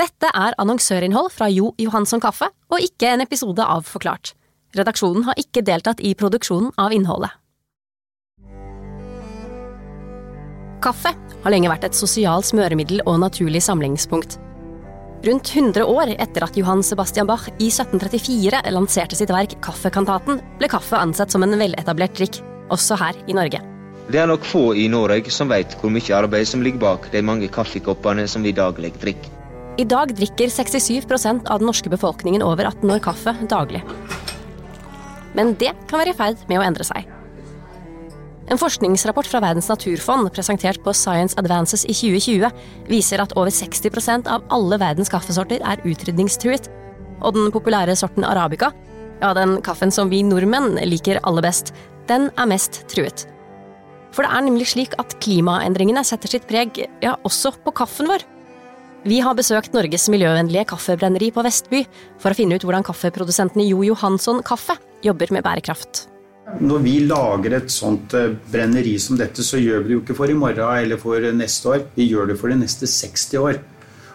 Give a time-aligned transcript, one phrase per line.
[0.00, 4.32] Dette er annonsørinnhold fra Jo Johansson Kaffe, og ikke en episode av Forklart.
[4.78, 7.34] Redaksjonen har ikke deltatt i produksjonen av innholdet.
[10.80, 11.10] Kaffe
[11.42, 14.38] har lenge vært et sosialt smøremiddel og naturlig samlingspunkt.
[15.26, 20.70] Rundt 100 år etter at Johan Sebastian Bach i 1734 lanserte sitt verk Kaffekantaten, ble
[20.72, 22.38] kaffe ansett som en veletablert drikk,
[22.72, 23.60] også her i Norge.
[24.08, 27.20] Det er nok få i Norge som vet hvor mye arbeid som ligger bak de
[27.20, 29.39] mange kaffekoppene som vi daglig drikker.
[29.80, 33.80] I dag drikker 67% av den norske befolkningen over 18 år kaffe daglig.
[35.32, 37.06] Men det kan være i ferd med å endre seg.
[38.50, 44.28] En forskningsrapport fra Verdens naturfond presentert på Science Advances i 2020 viser at over 60%
[44.28, 46.66] av alle verdens kaffesorter er utrydningstruet.
[47.22, 48.72] Og den populære sorten arabica,
[49.22, 51.72] ja, den kaffen som vi nordmenn liker aller best,
[52.10, 53.24] den er mest truet.
[54.10, 58.26] For det er nemlig slik at klimaendringene setter sitt preg, ja, også på kaffen vår.
[59.00, 61.78] Vi har besøkt Norges miljøvennlige kaffebrenneri på Vestby
[62.20, 66.02] for å finne ut hvordan kaffeprodusenten Jo Johansson Kaffe jobber med bærekraft.
[66.60, 70.18] Når vi lager et sånt eh, brenneri som dette, så gjør vi det jo ikke
[70.18, 71.88] for i morgen eller for neste år.
[71.96, 73.62] Vi gjør det for de neste 60 år.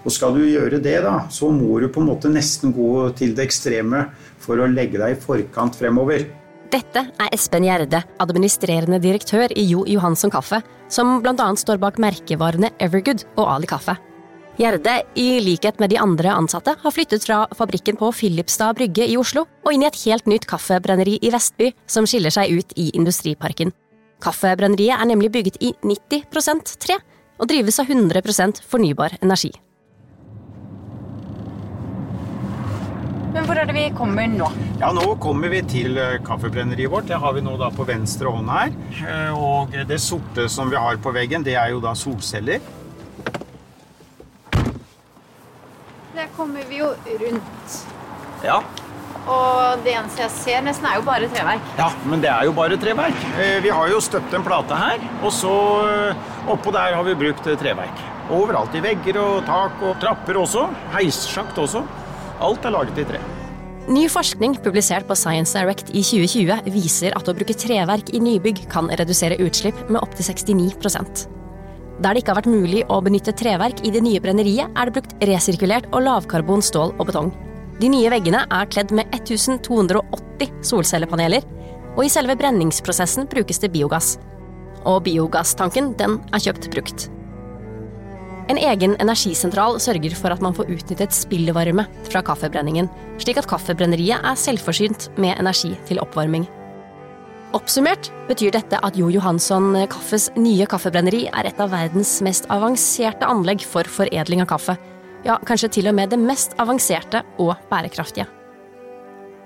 [0.00, 3.36] Og skal du gjøre det, da, så må du på en måte nesten gå til
[3.36, 4.06] det ekstreme
[4.40, 6.24] for å legge deg i forkant fremover.
[6.72, 11.50] Dette er Espen Gjerde, administrerende direktør i Jo Johansson Kaffe, som bl.a.
[11.52, 13.98] står bak merkevarene Evergood og Ali Kaffe.
[14.60, 19.14] Gjerde, i likhet med de andre ansatte, har flyttet fra fabrikken på Filipstad brygge i
[19.16, 22.90] Oslo og inn i et helt nytt kaffebrenneri i Vestby, som skiller seg ut i
[22.98, 23.72] Industriparken.
[24.20, 26.98] Kaffebrenneriet er nemlig bygget i 90% tre
[27.40, 29.54] og drives av 100% fornybar energi.
[33.32, 34.50] Men hvor er det vi kommer nå?
[34.82, 37.08] Ja, Nå kommer vi til eh, kaffebrenneriet vårt.
[37.08, 38.76] Det har vi nå da på venstre hånd her.
[39.06, 42.60] Eh, og det sorte som vi har på veggen, det er jo da solceller.
[46.20, 46.88] Der kommer vi jo
[47.20, 47.74] rundt.
[48.42, 48.58] Ja.
[49.30, 51.66] Og det eneste jeg ser, nesten er jo bare treverk.
[51.78, 53.26] Ja, men det er jo bare treverk.
[53.38, 55.52] Eh, vi har jo støpt en plate her, og så
[55.86, 58.02] eh, oppå der har vi brukt eh, treverk.
[58.34, 60.66] Overalt i vegger og tak og trapper også.
[60.96, 61.84] Heissjakt også.
[62.42, 63.22] Alt er laget i tre.
[63.90, 68.64] Ny forskning publisert på Science Direct i 2020 viser at å bruke treverk i nybygg
[68.72, 71.39] kan redusere utslipp med opptil 69
[72.00, 74.96] der det ikke har vært mulig å benytte treverk i det nye brenneriet, er det
[74.96, 77.30] brukt resirkulert og lavkarbon stål og betong.
[77.80, 81.44] De nye veggene er kledd med 1280 solcellepaneler,
[81.96, 84.14] og i selve brenningsprosessen brukes det biogass.
[84.88, 87.08] Og biogasstanken, den er kjøpt brukt.
[88.50, 92.88] En egen energisentral sørger for at man får utnyttet spillvarme fra kaffebrenningen,
[93.22, 96.48] slik at kaffebrenneriet er selvforsynt med energi til oppvarming.
[97.50, 103.26] Oppsummert betyr dette at Jo Johansson Kaffes nye kaffebrenneri er et av verdens mest avanserte
[103.26, 104.76] anlegg for foredling av kaffe.
[105.26, 108.28] Ja, kanskje til og med det mest avanserte og bærekraftige.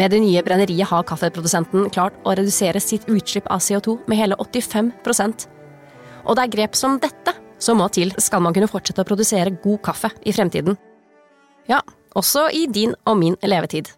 [0.00, 4.38] Med det nye brenneriet har kaffeprodusenten klart å redusere sitt utslipp av CO2 med hele
[4.40, 5.44] 85%
[6.24, 9.52] Og det er grep som dette som må til skal man kunne fortsette å produsere
[9.60, 10.78] god kaffe i fremtiden.
[11.68, 11.82] Ja,
[12.16, 13.92] også i din og min levetid.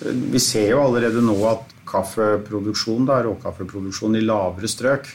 [0.00, 5.10] Vi ser jo allerede nå at kaffeproduksjon, da, råkaffeproduksjon i lavere strøk,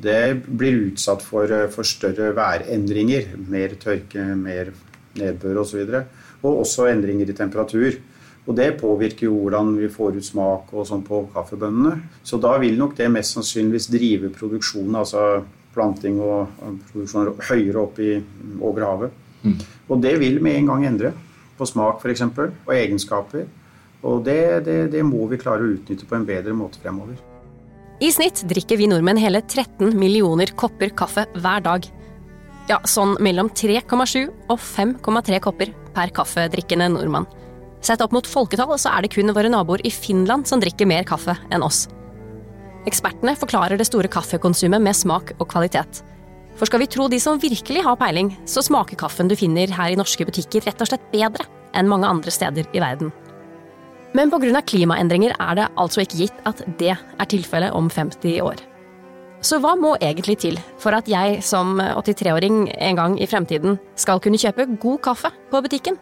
[0.00, 3.36] det blir utsatt for, eh, for større værendringer.
[3.48, 4.72] Mer tørke, mer
[5.14, 5.80] nedbør osv.
[5.80, 6.04] Og, så
[6.42, 7.98] og også endringer i temperatur.
[8.46, 12.00] Og det påvirker jo hvordan vi får ut smak og sånn på kaffebønnene.
[12.24, 15.44] Så da vil nok det mest sannsynligvis drive produksjonen, altså
[15.74, 16.48] planting og
[16.90, 18.16] produksjon høyere opp i,
[18.60, 19.10] over havet.
[19.44, 19.58] Mm.
[19.88, 21.12] Og det vil med en gang endre
[21.58, 22.22] på smak f.eks.
[22.22, 23.46] og egenskaper.
[24.06, 27.18] Og det, det, det må vi klare å utnytte på en bedre måte fremover.
[28.00, 31.84] I snitt drikker vi nordmenn hele 13 millioner kopper kaffe hver dag.
[32.70, 37.28] Ja, sånn mellom 3,7 og 5,3 kopper per kaffedrikkende nordmann.
[37.84, 41.04] Sett opp mot folketall så er det kun våre naboer i Finland som drikker mer
[41.08, 41.86] kaffe enn oss.
[42.88, 46.00] Ekspertene forklarer det store kaffekonsumet med smak og kvalitet.
[46.56, 49.92] For skal vi tro de som virkelig har peiling, så smaker kaffen du finner her
[49.92, 51.44] i norske butikker rett og slett bedre
[51.76, 53.12] enn mange andre steder i verden.
[54.16, 54.60] Men pga.
[54.66, 58.58] klimaendringer er det altså ikke gitt at det er tilfellet om 50 år.
[59.40, 64.20] Så hva må egentlig til for at jeg som 83-åring en gang i fremtiden skal
[64.20, 65.96] kunne kjøpe god kaffe på butikken?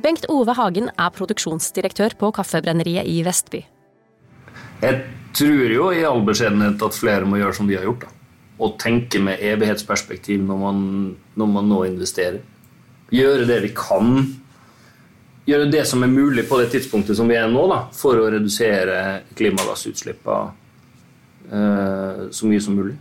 [0.00, 3.62] Bengt Ove Hagen er produksjonsdirektør på Kaffebrenneriet i Vestby.
[4.82, 5.04] Jeg
[5.36, 8.04] tror jo i all beskjedenhet at flere må gjøre som de har gjort.
[8.04, 8.12] Da.
[8.60, 10.82] Og tenke med evighetsperspektiv når man,
[11.36, 12.42] når man nå investerer.
[13.12, 14.20] Gjøre det vi kan
[15.46, 18.30] gjøre det som er mulig på det tidspunktet som vi er nå, da, for å
[18.34, 20.50] redusere klimagassutslippene
[21.52, 22.96] eh, så mye som mulig?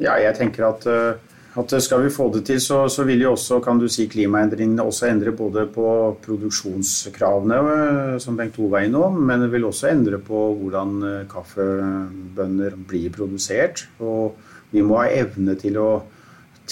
[0.00, 1.12] Ja, jeg tenker at uh,
[1.60, 4.86] At skal vi få det til, så, så vil jo også kan du si, klimaendringene
[4.88, 5.84] også endre både på
[6.24, 10.94] produksjonskravene, eh, som Bengt Ove er innom, men det vil også endre på hvordan
[11.28, 13.84] kaffebønder kaffebønner blir produsert.
[14.00, 14.32] Og
[14.72, 15.90] vi må ha evne til å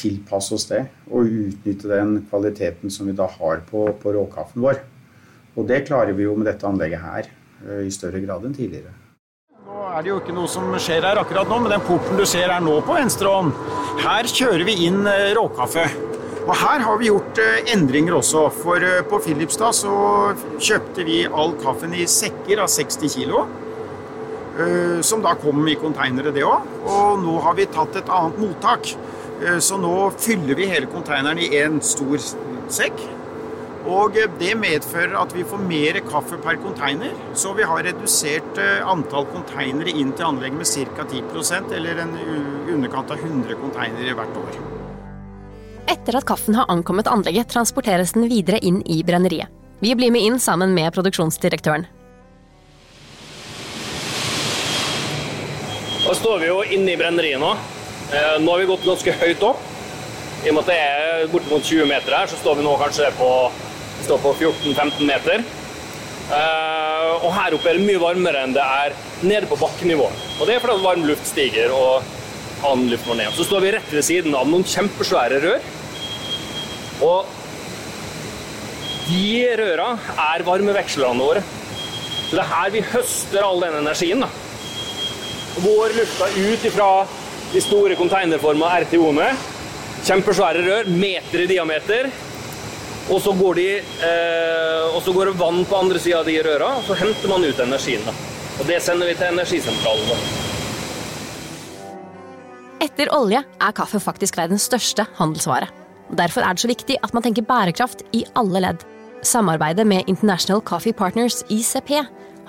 [0.01, 4.81] tilpasse oss det og utnytte den kvaliteten som vi da har på, på råkaffen vår.
[5.59, 8.93] Og det klarer vi jo med dette anlegget her eh, i større grad enn tidligere.
[9.67, 12.25] Nå er det jo ikke noe som skjer her akkurat nå, men den porten du
[12.29, 13.51] ser her nå på venstre hånd,
[14.05, 15.89] her kjører vi inn eh, råkaffe.
[16.41, 18.47] Og her har vi gjort eh, endringer også.
[18.63, 19.95] For på Filipstad så
[20.63, 23.43] kjøpte vi all kaffen i sekker av 60 kg.
[25.07, 26.67] Som da kom i konteinere, det òg.
[26.91, 28.91] Og nå har vi tatt et annet mottak.
[29.63, 32.19] Så nå fyller vi hele konteineren i én stor
[32.69, 32.99] sekk.
[33.89, 37.15] Og det medfører at vi får mer kaffe per container.
[37.33, 41.07] Så vi har redusert eh, antall konteinere inn til anlegget med ca.
[41.09, 42.13] 10% eller en
[42.75, 44.59] underkant av 100 konteinere hvert år.
[45.91, 49.49] Etter at kaffen har ankommet anlegget, transporteres den videre inn i brenneriet.
[49.81, 51.87] Vi blir med inn sammen med produksjonsdirektøren.
[56.05, 57.55] Da står vi jo inne i brenneriet nå.
[58.13, 59.65] Eh, nå har vi gått ganske høyt opp.
[60.45, 63.09] I og med at det er bortimot 20 meter her, så står vi nå kanskje
[63.17, 63.29] på
[64.07, 65.45] står på 14-15 meter.
[66.31, 68.95] Uh, og her oppe er det mye varmere enn det er
[69.27, 70.07] nede på bakkenivå.
[70.39, 72.07] Og det er fordi varm luft stiger og
[72.67, 73.33] annen luft må ned.
[73.35, 75.69] Så står vi rett ved siden av noen kjempesvære rør.
[77.01, 77.37] Og
[79.11, 79.89] de røra
[80.31, 81.43] er varmevekslerne våre.
[82.29, 84.23] Så det er her vi høster all den energien.
[84.23, 84.29] da.
[85.61, 86.91] Vår lufta ut ifra
[87.51, 89.33] de store konteinerforma RTO-ene.
[90.07, 92.13] Kjempesvære rør, meter i diameter.
[93.11, 93.71] Og så går, de,
[94.07, 97.29] eh, og så går det vann på andre sida av de røra, og så henter
[97.33, 98.05] man ut energien.
[98.07, 98.15] Da.
[98.61, 100.07] Og det sender vi til energisentralen.
[100.13, 100.17] Da.
[102.87, 105.69] Etter olje er kaffe faktisk verdens største handelsvare.
[106.17, 108.87] Derfor er det så viktig at man tenker bærekraft i alle ledd.
[109.27, 111.91] Samarbeidet med International Coffee Partners, ICP,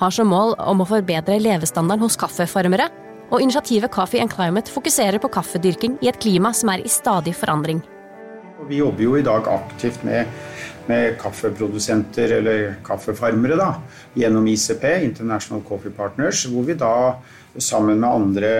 [0.01, 2.87] har som mål om å forbedre levestandarden hos kaffefarmere,
[3.31, 7.35] og initiativet Coffee and Climate fokuserer på kaffedyrking i et klima som er i stadig
[7.37, 7.83] forandring.
[8.69, 10.27] Vi jobber jo i dag aktivt med
[10.89, 13.67] med kaffeprodusenter eller kaffefarmere da,
[14.17, 16.95] gjennom ICP, International Coffee Partners, hvor vi da
[17.61, 18.51] sammen med andre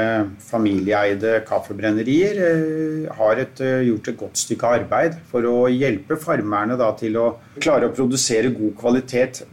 [0.44, 6.76] familieeide kaffebrennerier eh, har et, eh, gjort et godt stykke arbeid for å hjelpe farmerne
[6.80, 7.28] da, til å
[7.58, 9.44] klare å produsere god kvalitet,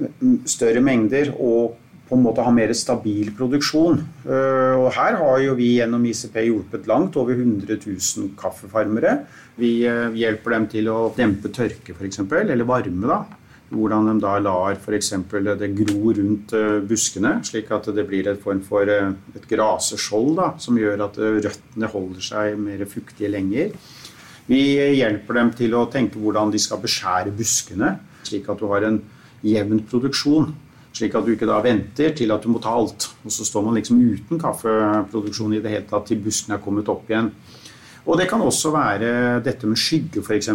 [0.51, 1.79] større mengder og
[2.09, 4.01] på en måte ha mer stabil produksjon.
[4.25, 9.19] Eh, og her har jo vi gjennom ICP hjulpet langt over 100 000 kaffefarmere.
[9.61, 13.05] Vi eh, hjelper dem til å dempe tørke f.eks., eller varme.
[13.11, 13.21] da.
[13.69, 15.11] Hvordan de da lar f.eks.
[15.61, 20.49] det gro rundt eh, buskene, slik at det blir en form for et graseskjold da,
[20.65, 23.75] som gjør at røttene holder seg mer fuktige lenger.
[24.49, 24.63] Vi
[24.97, 29.03] hjelper dem til å tenke hvordan de skal beskjære buskene, slik at du har en
[29.45, 30.55] jevn produksjon.
[30.97, 33.11] Slik at du ikke da venter til at du må ta alt.
[33.25, 36.91] Og så står man liksom uten kaffeproduksjon i det hele tatt til buskene er kommet
[36.91, 37.31] opp igjen.
[38.09, 39.11] Og det kan også være
[39.45, 40.49] dette med skygge, f.eks.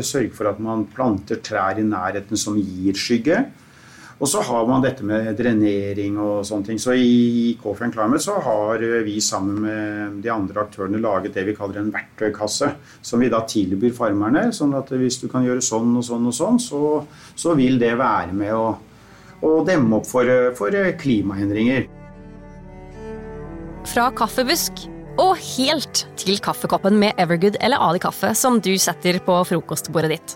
[0.00, 3.42] Sørge for at man planter trær i nærheten som gir skygge.
[4.16, 6.78] Og så har man dette med drenering og sånne ting.
[6.80, 11.56] Så i Coffee Climate så har vi sammen med de andre aktørene laget det vi
[11.56, 12.70] kaller en verktøykasse.
[13.04, 14.48] Som vi da tilbyr farmerne.
[14.56, 16.80] Sånn at hvis du kan gjøre sånn og sånn og sånn, så,
[17.36, 18.70] så vil det være med å
[19.44, 21.86] og demme opp for, for klimaendringer.
[23.86, 24.86] Fra kaffebusk
[25.22, 30.34] og helt til kaffekoppen med Evergood eller Ali kaffe som du setter på frokostbordet ditt.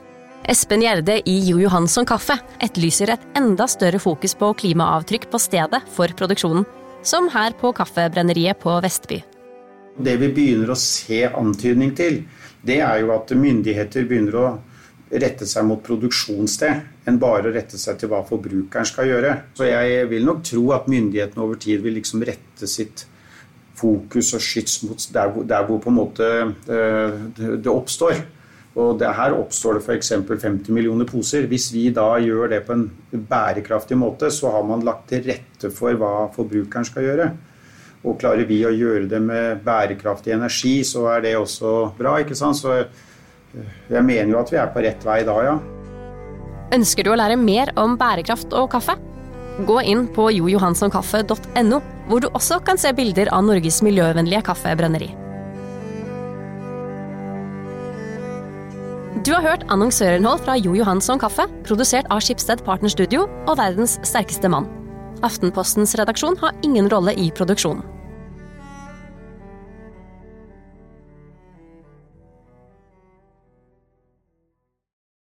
[0.49, 5.83] Espen Gjerde i Jo Johansson Kaffe etterlyser et enda større fokus på klimaavtrykk på stedet
[5.93, 6.65] for produksjonen,
[7.05, 9.21] som her på Kaffebrenneriet på Vestby.
[10.01, 12.23] Det vi begynner å se antydning til,
[12.65, 14.49] det er jo at myndigheter begynner å
[15.11, 19.37] rette seg mot produksjonssted enn bare å rette seg til hva forbrukeren skal gjøre.
[19.59, 23.07] Så jeg vil nok tro at myndighetene over tid vil liksom rette sitt
[23.81, 28.23] fokus og skyts mot der hvor, der hvor på en måte eh, det, det oppstår.
[28.79, 30.13] Og her oppstår det f.eks.
[30.29, 31.49] 50 millioner poser.
[31.51, 35.73] Hvis vi da gjør det på en bærekraftig måte, så har man lagt til rette
[35.75, 37.31] for hva forbrukeren skal gjøre.
[38.07, 42.21] Og klarer vi å gjøre det med bærekraftig energi, så er det også bra.
[42.23, 42.63] ikke sant?
[42.63, 42.79] Så
[43.91, 45.55] jeg mener jo at vi er på rett vei da, ja.
[46.75, 48.95] Ønsker du å lære mer om bærekraft og kaffe?
[49.67, 55.11] Gå inn på jojohanssonkaffe.no, hvor du også kan se bilder av Norges miljøvennlige kaffebrenneri.
[59.21, 64.49] Du har hørt annonsørinnhold fra Jo Johansson Kaffe, produsert av Skipsted Partnerstudio og Verdens sterkeste
[64.49, 64.71] mann.
[65.27, 68.00] Aftenpostens redaksjon har ingen rolle i produksjonen.